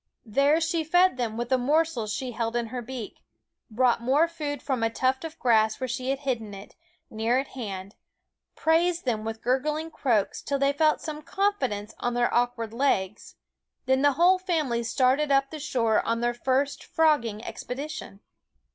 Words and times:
There 0.25 0.59
she 0.59 0.83
fed 0.83 1.17
them 1.17 1.37
with 1.37 1.49
the 1.49 1.59
morsels 1.59 2.11
she 2.11 2.31
held 2.31 2.55
in 2.55 2.65
her 2.73 2.81
beak; 2.81 3.19
brought 3.69 4.01
more 4.01 4.27
food 4.27 4.63
from 4.63 4.81
a 4.81 4.89
tuft 4.89 5.23
of 5.23 5.37
grass 5.37 5.79
where 5.79 5.87
she 5.87 6.09
had 6.09 6.21
hidden 6.21 6.55
it, 6.55 6.75
near 7.11 7.37
at 7.37 7.49
hand; 7.49 7.93
praised 8.55 9.05
them 9.05 9.23
with 9.23 9.43
gurgling 9.43 9.91
croaks 9.91 10.41
till 10.41 10.57
they 10.57 10.73
felt 10.73 11.01
some 11.01 11.21
confidence 11.21 11.93
on 11.99 12.15
their 12.15 12.33
awkward 12.33 12.73
legs; 12.73 13.35
then 13.85 14.01
the 14.01 14.13
whole 14.13 14.39
family 14.39 14.81
started 14.81 15.31
up 15.31 15.51
the 15.51 15.59
shore 15.59 16.03
on 16.03 16.19
their 16.19 16.33
first 16.33 16.83
frogging 16.83 17.45
expedition. 17.45 18.21